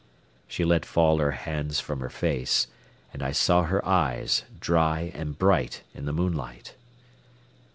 [0.47, 2.65] She let fall her hands from her face,
[3.13, 6.73] and I saw her eyes, dry and bright in the moonlight.